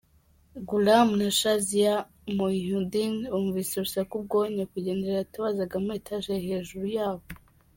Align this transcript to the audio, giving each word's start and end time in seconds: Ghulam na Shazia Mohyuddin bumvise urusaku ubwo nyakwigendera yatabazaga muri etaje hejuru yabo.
Ghulam 0.67 1.07
na 1.19 1.27
Shazia 1.39 1.93
Mohyuddin 2.37 3.13
bumvise 3.31 3.71
urusaku 3.75 4.13
ubwo 4.19 4.37
nyakwigendera 4.55 5.15
yatabazaga 5.21 5.75
muri 5.83 5.97
etaje 6.01 6.33
hejuru 6.47 6.85
yabo. 6.97 7.23